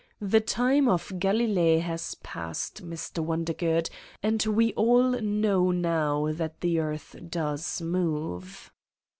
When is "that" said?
6.31-6.61